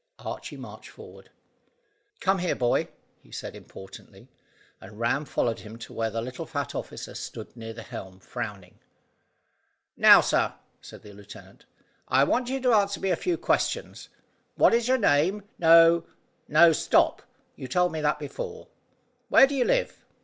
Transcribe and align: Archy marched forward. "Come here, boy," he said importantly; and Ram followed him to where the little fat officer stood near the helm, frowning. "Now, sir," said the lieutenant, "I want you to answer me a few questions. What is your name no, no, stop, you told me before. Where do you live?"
Archy 0.17 0.57
marched 0.57 0.89
forward. 0.89 1.29
"Come 2.21 2.39
here, 2.39 2.55
boy," 2.55 2.87
he 3.21 3.31
said 3.31 3.55
importantly; 3.55 4.29
and 4.81 4.99
Ram 4.99 5.25
followed 5.25 5.59
him 5.59 5.77
to 5.77 5.93
where 5.93 6.09
the 6.09 6.23
little 6.23 6.47
fat 6.47 6.73
officer 6.73 7.13
stood 7.13 7.55
near 7.55 7.71
the 7.73 7.83
helm, 7.83 8.19
frowning. 8.19 8.79
"Now, 9.95 10.19
sir," 10.21 10.55
said 10.81 11.03
the 11.03 11.13
lieutenant, 11.13 11.65
"I 12.07 12.23
want 12.23 12.49
you 12.49 12.59
to 12.61 12.73
answer 12.73 12.99
me 12.99 13.11
a 13.11 13.15
few 13.15 13.37
questions. 13.37 14.09
What 14.55 14.73
is 14.73 14.87
your 14.87 14.97
name 14.97 15.43
no, 15.59 16.05
no, 16.47 16.73
stop, 16.73 17.21
you 17.55 17.67
told 17.67 17.91
me 17.91 18.03
before. 18.17 18.69
Where 19.29 19.45
do 19.45 19.53
you 19.53 19.65
live?" 19.65 20.03